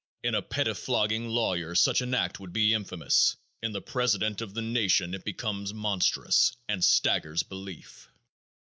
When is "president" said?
3.83-4.41